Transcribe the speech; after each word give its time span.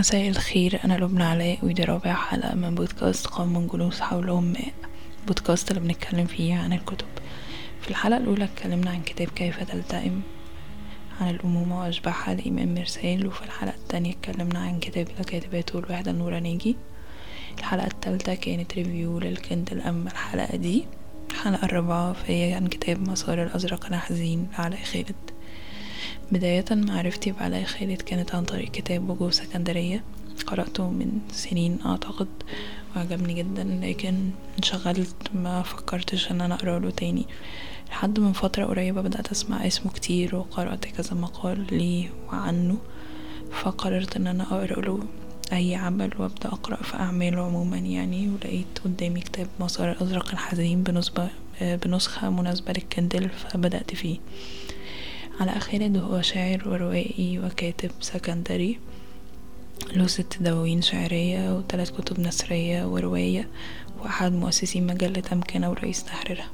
مساء 0.00 0.28
الخير 0.28 0.80
أنا 0.84 0.94
لبنى 0.94 1.24
علاء 1.24 1.58
ودي 1.62 1.84
رابع 1.84 2.14
حلقة 2.14 2.54
من 2.54 2.74
بودكاست 2.74 3.26
قوم 3.26 3.66
جلوس 3.66 4.00
حولهم 4.00 4.44
ماء 4.44 4.72
بودكاست 5.26 5.70
اللي 5.70 5.80
بنتكلم 5.80 6.26
فيه 6.26 6.54
عن 6.54 6.72
الكتب. 6.72 7.06
في 7.80 7.90
الحلقة 7.90 8.16
الأولى 8.16 8.44
اتكلمنا 8.44 8.90
عن 8.90 9.02
كتاب 9.02 9.28
كيف 9.28 9.62
تلتئم 9.62 10.22
عن 11.20 11.30
الأمومة 11.30 11.80
وأشباحها 11.80 12.34
لإمام 12.34 12.74
مرسال 12.74 13.26
وفي 13.26 13.42
الحلقة 13.44 13.74
التانية 13.74 14.12
اتكلمنا 14.12 14.58
عن 14.58 14.78
كتاب 14.78 15.08
الكاتبات 15.20 15.74
والوحدة 15.74 16.10
النورانيجي 16.10 16.76
الحلقة 17.58 17.86
التالتة 17.86 18.34
كانت 18.34 18.74
ريفيو 18.74 19.18
للكندل 19.18 19.80
أما 19.80 20.10
الحلقة 20.10 20.56
دي. 20.56 20.84
الحلقة 21.30 21.64
الرابعة 21.64 22.12
فهي 22.12 22.52
عن 22.54 22.66
كتاب 22.66 23.08
مسار 23.08 23.42
الأزرق 23.42 23.86
الحزين 23.86 24.48
لعلاء 24.58 24.82
خالد. 24.82 25.39
بداية 26.32 26.64
معرفتي 26.70 27.32
بعلاء 27.32 27.64
خالد 27.64 28.02
كانت 28.02 28.34
عن 28.34 28.44
طريق 28.44 28.70
كتاب 28.70 29.10
وجوه 29.10 29.30
سكندرية. 29.30 30.04
قرأته 30.46 30.90
من 30.90 31.18
سنين 31.32 31.78
أعتقد 31.86 32.28
وعجبني 32.96 33.34
جدا 33.34 33.64
لكن 33.82 34.30
انشغلت 34.58 35.16
ما 35.34 35.62
فكرتش 35.62 36.30
إن 36.30 36.40
أنا 36.40 36.54
أقرأ 36.54 36.78
له 36.78 36.90
تاني. 36.90 37.26
لحد 37.88 38.20
من 38.20 38.32
فترة 38.32 38.64
قريبة 38.64 39.00
بدأت 39.00 39.30
أسمع 39.30 39.66
اسمه 39.66 39.92
كتير 39.92 40.36
وقرأت 40.36 40.84
كذا 40.84 41.14
مقال 41.14 41.66
ليه 41.70 42.10
وعنه. 42.28 42.78
فقررت 43.52 44.16
إن 44.16 44.26
أنا 44.26 44.42
أقرأ 44.42 44.80
له 44.80 45.00
أي 45.52 45.74
عمل 45.74 46.10
وأبدأ 46.18 46.48
أقرأ 46.48 46.82
في 46.82 46.94
أعماله 46.94 47.44
عموما 47.44 47.76
يعني. 47.78 48.28
ولقيت 48.28 48.78
قدامي 48.84 49.20
كتاب 49.20 49.46
مسار 49.60 49.90
الأزرق 49.92 50.30
الحزين 50.30 50.82
بنسبة 50.82 51.28
بنسخة 51.62 52.30
مناسبة 52.30 52.72
للكندل 52.72 53.28
فبدأت 53.28 53.94
فيه. 53.94 54.18
علاء 55.40 55.58
خالد 55.58 55.96
هو 55.96 56.22
شاعر 56.22 56.68
وروائي 56.68 57.38
وكاتب 57.38 57.90
سكندري. 58.00 58.78
له 59.96 60.06
ست 60.06 60.36
دواوين 60.40 60.82
شعرية 60.82 61.56
وثلاث 61.56 61.90
كتب 61.90 62.20
نثرية 62.20 62.84
ورواية 62.84 63.48
وأحد 64.00 64.32
مؤسسي 64.32 64.80
مجلة 64.80 65.22
أمكنة 65.32 65.70
ورئيس 65.70 66.04
تحريرها. 66.04 66.48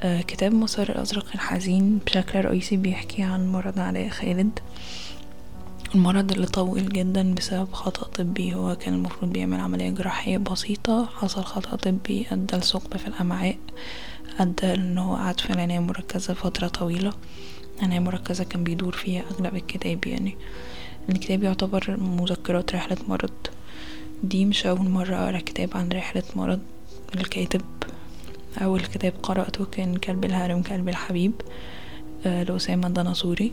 آه 0.00 0.20
كتاب 0.20 0.54
مسار 0.54 0.88
الأزرق 0.88 1.26
الحزين 1.34 1.98
بشكل 2.06 2.44
رئيسي 2.44 2.76
بيحكي 2.76 3.22
عن 3.22 3.52
مرض 3.52 3.78
علاء 3.78 4.08
خالد. 4.08 4.58
المرض 5.94 6.32
اللي 6.32 6.46
طول 6.46 6.88
جدا 6.88 7.34
بسبب 7.34 7.72
خطأ 7.72 8.06
طبي. 8.06 8.54
هو 8.54 8.76
كان 8.76 8.94
المفروض 8.94 9.32
بيعمل 9.32 9.60
عملية 9.60 9.90
جراحية 9.90 10.38
بسيطة 10.38 11.06
حصل 11.06 11.44
خطأ 11.44 11.76
طبي 11.76 12.26
أدى 12.32 12.56
لثقب 12.56 12.96
في 12.96 13.06
الأمعاء. 13.06 13.56
أدى 14.38 14.74
إن 14.74 14.98
هو 14.98 15.16
قعد 15.16 15.40
في 15.40 15.50
العناية 15.50 15.78
المركزة 15.78 16.34
فترة 16.34 16.68
طويلة. 16.68 17.12
العناية 17.78 17.98
المركزة 17.98 18.44
كان 18.44 18.64
بيدور 18.64 18.92
فيها 18.92 19.22
أغلب 19.30 19.56
الكتاب 19.56 20.06
يعني. 20.06 20.36
الكتاب 21.08 21.42
يعتبر 21.42 21.96
مذكرات 22.00 22.74
رحلة 22.74 22.96
مرض. 23.08 23.30
دي 24.22 24.44
مش 24.44 24.66
أول 24.66 24.88
مرة 24.88 25.16
أقرأ 25.16 25.38
كتاب 25.38 25.70
عن 25.74 25.88
رحلة 25.88 26.22
مرض. 26.36 26.60
الكاتب 27.14 27.62
أول 28.62 28.80
كتاب 28.80 29.12
قرأته 29.22 29.64
كان 29.64 29.96
كلب 29.96 30.24
الهرم 30.24 30.62
كلب 30.62 30.88
الحبيب 30.88 31.32
لأسامة 32.24 32.86
الدناصوري. 32.86 33.52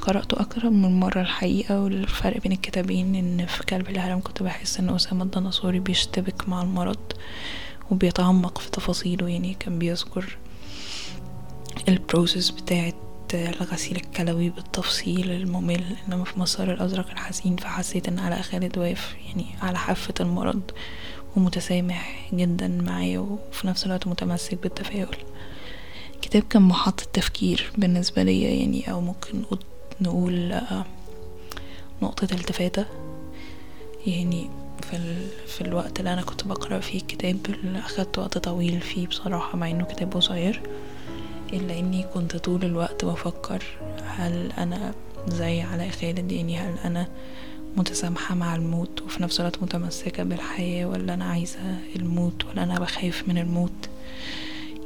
قرأته 0.00 0.40
أكتر 0.40 0.70
من 0.70 1.00
مرة 1.00 1.20
الحقيقة 1.20 1.80
والفرق 1.80 2.40
بين 2.42 2.52
الكتابين 2.52 3.14
إن 3.14 3.46
في 3.46 3.62
كلب 3.62 3.88
الهرم 3.88 4.20
كنت 4.20 4.42
بحس 4.42 4.80
إن 4.80 4.94
أسامة 4.94 5.24
الدناصوري 5.24 5.78
بيشتبك 5.78 6.48
مع 6.48 6.62
المرض. 6.62 6.98
وبيتعمق 7.92 8.58
في 8.58 8.70
تفاصيله 8.70 9.28
يعني 9.28 9.54
كان 9.54 9.78
بيذكر 9.78 10.36
ال 11.88 11.96
process 11.96 12.50
بتاعت 12.50 12.94
الغسيل 13.34 13.96
الكلوي 13.96 14.50
بالتفصيل 14.50 15.30
الممل 15.30 15.84
إنما 16.08 16.24
في 16.24 16.40
مسار 16.40 16.72
الأزرق 16.72 17.10
الحزين 17.10 17.56
فحسيت 17.56 18.08
إن 18.08 18.18
علاء 18.18 18.42
خالد 18.42 18.78
واقف 18.78 19.14
يعني 19.26 19.46
على 19.62 19.78
حافة 19.78 20.14
المرض 20.20 20.62
ومتسامح 21.36 22.30
جدا 22.34 22.68
معايا 22.68 23.18
وفي 23.18 23.66
نفس 23.66 23.86
الوقت 23.86 24.06
متمسك 24.06 24.62
بالتفاؤل. 24.62 25.16
الكتاب 26.14 26.42
كان 26.42 26.62
محطة 26.62 27.04
تفكير 27.12 27.70
بالنسبة 27.78 28.22
لي 28.22 28.58
يعني 28.60 28.90
أو 28.90 29.00
ممكن 29.00 29.42
نقول 30.00 30.60
نقطة 32.02 32.28
التفاتة. 32.32 32.86
يعني 34.06 34.50
في, 34.82 34.96
ال... 34.96 35.16
في 35.46 35.60
الوقت 35.60 35.98
اللي 36.00 36.12
أنا 36.12 36.22
كنت 36.22 36.44
بقرأ 36.44 36.80
فيه 36.80 36.98
الكتاب 36.98 37.38
اللي 37.48 37.78
أخدت 37.78 38.18
وقت 38.18 38.38
طويل 38.38 38.80
فيه 38.80 39.06
بصراحة 39.06 39.58
مع 39.58 39.70
إنه 39.70 39.84
كتاب 39.84 40.12
قصير 40.12 40.62
إلا 41.52 41.78
إني 41.78 42.02
كنت 42.14 42.36
طول 42.36 42.64
الوقت 42.64 43.04
بفكر 43.04 43.62
هل 44.04 44.52
أنا 44.58 44.94
زي 45.28 45.60
علاء 45.60 45.90
خالد 45.90 46.32
يعني 46.32 46.58
هل 46.58 46.74
أنا 46.84 47.08
متسامحة 47.76 48.34
مع 48.34 48.56
الموت 48.56 49.02
وفي 49.02 49.22
نفس 49.22 49.40
الوقت 49.40 49.62
متمسكة 49.62 50.22
بالحياة 50.22 50.86
ولا 50.86 51.14
أنا 51.14 51.24
عايزة 51.24 51.78
الموت 51.96 52.44
ولا 52.44 52.62
أنا 52.62 52.78
بخاف 52.80 53.28
من 53.28 53.38
الموت. 53.38 53.88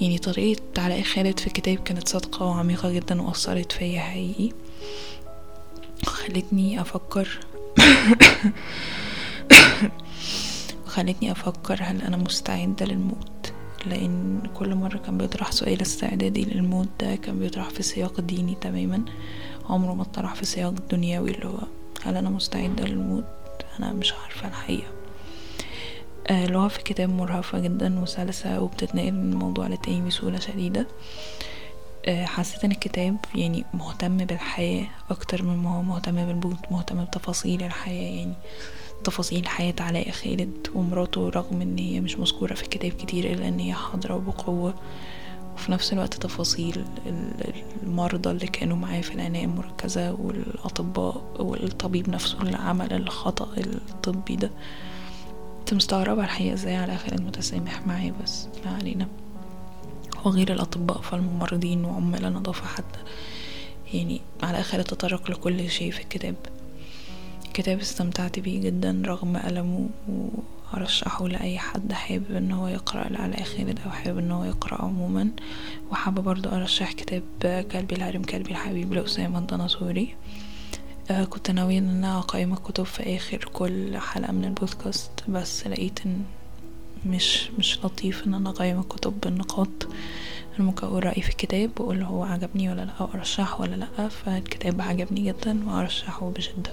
يعني 0.00 0.18
طريقة 0.18 0.62
علاء 0.78 1.02
خالد 1.02 1.40
في 1.40 1.46
الكتاب 1.46 1.78
كانت 1.78 2.08
صادقة 2.08 2.46
وعميقة 2.46 2.90
جدا 2.92 3.22
وأثرت 3.22 3.72
فيا 3.72 4.00
حقيقي 4.00 4.52
خلتني 6.06 6.80
أفكر 6.80 7.28
وخلتني 10.86 11.32
أفكر 11.32 11.78
هل 11.82 12.02
أنا 12.02 12.16
مستعدة 12.16 12.86
للموت. 12.86 13.52
لأن 13.86 14.40
كل 14.54 14.74
مرة 14.74 14.96
كان 14.98 15.18
بيطرح 15.18 15.52
سؤال 15.52 15.82
استعدادي 15.82 16.44
للموت 16.44 16.88
ده 17.00 17.14
كان 17.16 17.38
بيطرح 17.38 17.70
في 17.70 17.82
سياق 17.82 18.20
ديني 18.20 18.56
تماما. 18.60 19.04
عمره 19.68 19.94
ما 19.94 20.02
اتطرح 20.02 20.34
في 20.34 20.44
سياق 20.46 20.70
دنيوي 20.90 21.30
اللي 21.30 21.46
هو 21.46 21.58
هل 22.02 22.16
أنا 22.16 22.30
مستعدة 22.30 22.84
للموت؟ 22.84 23.24
أنا 23.78 23.92
مش 23.92 24.12
عارفة 24.12 24.48
الحقيقة. 24.48 24.88
آه 26.26 26.44
اللغة 26.44 26.68
في 26.68 26.78
الكتاب 26.78 27.08
مرهفة 27.08 27.58
جدا 27.58 28.00
وسلسة 28.00 28.60
وبتتنقل 28.60 29.12
من 29.12 29.34
موضوع 29.34 29.66
للتاني 29.66 30.06
بسهولة 30.08 30.38
شديدة. 30.38 30.86
آه 32.06 32.24
حسيت 32.24 32.64
إن 32.64 32.70
الكتاب 32.70 33.16
يعني 33.34 33.64
مهتم 33.74 34.16
بالحياة 34.16 34.86
أكتر 35.10 35.42
من 35.42 35.56
ما 35.56 35.76
هو 35.76 35.82
مهتم 35.82 36.12
بالموت 36.26 36.56
مهتم 36.70 37.04
بتفاصيل 37.04 37.62
الحياة 37.62 38.16
يعني. 38.18 38.34
تفاصيل 39.02 39.48
حياة 39.48 39.74
علاء 39.80 40.10
خالد 40.10 40.68
ومراته 40.74 41.28
رغم 41.28 41.62
إن 41.62 41.78
هي 41.78 42.00
مش 42.00 42.18
مذكورة 42.18 42.54
في 42.54 42.62
الكتاب 42.62 42.90
كتير 42.92 43.32
إلا 43.32 43.48
إن 43.48 43.58
هي 43.58 43.72
حاضرة 43.72 44.14
وبقوة. 44.14 44.74
وفي 45.54 45.72
نفس 45.72 45.92
الوقت 45.92 46.14
تفاصيل 46.14 46.84
المرضى 47.82 48.30
اللي 48.30 48.46
كانوا 48.46 48.76
معاه 48.76 49.00
في 49.00 49.14
العناية 49.14 49.44
المركزة 49.44 50.12
والأطباء 50.12 51.36
والطبيب 51.38 52.08
نفسه 52.10 52.42
اللي 52.42 52.56
عمل 52.56 52.92
الخطأ 52.92 53.48
الطبي 53.56 54.36
ده. 54.36 54.50
كنت 55.58 55.74
مستغربة 55.74 56.24
الحقيقة 56.24 56.54
إزاي 56.54 56.76
علاء 56.76 56.96
خالد 56.96 57.20
متسامح 57.20 57.86
معاه 57.86 58.12
بس 58.22 58.48
لا 58.64 58.70
علينا. 58.70 59.08
وغير 60.24 60.52
الأطباء 60.52 61.00
فالممرضين 61.00 61.84
وعمال 61.84 62.24
النظافة 62.24 62.66
حتى. 62.66 62.98
يعني 63.94 64.20
علاء 64.42 64.62
خالد 64.62 64.84
تطرق 64.84 65.30
لكل 65.30 65.70
شيء 65.70 65.90
في 65.90 66.00
الكتاب. 66.00 66.34
كتاب 67.52 67.80
استمتعت 67.80 68.38
بيه 68.38 68.60
جدا 68.60 69.02
رغم 69.06 69.36
ألمه 69.36 69.88
وأرشحه 70.72 71.28
لأي 71.28 71.58
حد 71.58 71.92
حابب 71.92 72.32
إن 72.36 72.52
هو 72.52 72.68
يقرأ 72.68 73.08
لعلاء 73.08 73.42
خالد 73.42 73.78
أو 73.86 73.90
حابب 73.90 74.18
إن 74.18 74.30
هو 74.30 74.44
يقرأ 74.44 74.82
عموما. 74.84 75.28
وحابة 75.90 76.22
برضو 76.22 76.48
أرشح 76.48 76.92
كتاب 76.92 77.22
كلبي 77.72 77.94
الهرم 77.94 78.22
كلبي 78.22 78.50
الحبيب 78.50 78.92
لأسامة 78.92 79.38
الدناصوري 79.38 80.14
آه 81.10 81.24
كنت 81.24 81.50
ناوية 81.50 81.78
إن 81.78 81.88
أنا 81.88 82.18
أقيم 82.18 82.52
الكتب 82.52 82.84
في 82.84 83.16
آخر 83.16 83.48
كل 83.52 83.98
حلقة 83.98 84.32
من 84.32 84.44
البودكاست 84.44 85.10
بس 85.28 85.66
لقيت 85.66 85.98
إن 86.06 86.22
مش 87.06 87.50
مش 87.58 87.78
لطيف 87.84 88.26
إن 88.26 88.34
أنا 88.34 88.50
أقيم 88.50 88.80
الكتب 88.80 89.20
بالنقاط 89.20 89.68
أنا 90.58 90.66
ممكن 90.66 90.86
أقول 90.86 91.04
رأيي 91.04 91.22
في 91.22 91.28
الكتاب 91.28 91.70
وأقول 91.80 92.02
هو 92.02 92.24
عجبني 92.24 92.70
ولا 92.70 92.80
لأ 92.84 92.92
أو 93.00 93.08
ارشحه 93.14 93.60
ولا 93.60 93.74
لأ. 93.76 94.08
فالكتاب 94.08 94.80
عجبني 94.80 95.20
جدا 95.20 95.60
وأرشحه 95.68 96.30
بشدة. 96.36 96.72